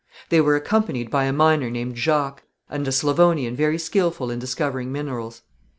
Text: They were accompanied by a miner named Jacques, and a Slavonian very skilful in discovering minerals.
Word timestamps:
They 0.29 0.41
were 0.41 0.55
accompanied 0.55 1.11
by 1.11 1.25
a 1.25 1.31
miner 1.31 1.69
named 1.69 1.95
Jacques, 1.95 2.41
and 2.71 2.87
a 2.87 2.91
Slavonian 2.91 3.55
very 3.55 3.77
skilful 3.77 4.31
in 4.31 4.39
discovering 4.39 4.91
minerals. 4.91 5.43